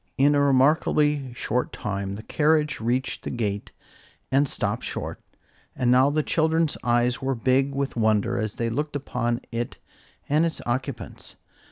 In 0.17 0.33
a 0.33 0.41
remarkably 0.41 1.31
short 1.35 1.71
time 1.71 2.15
the 2.15 2.23
carriage 2.23 2.79
reached 2.79 3.23
the 3.23 3.29
gate 3.29 3.71
and 4.31 4.49
stopped 4.49 4.83
short, 4.83 5.21
and 5.75 5.91
now 5.91 6.09
the 6.09 6.23
children's 6.23 6.75
eyes 6.83 7.21
were 7.21 7.35
big 7.35 7.71
with 7.75 7.95
wonder 7.95 8.39
as 8.39 8.55
they 8.55 8.71
looked 8.71 8.95
upon 8.95 9.41
it 9.51 9.77
and 10.27 10.43
its 10.43 10.59
occupants. 10.65 11.35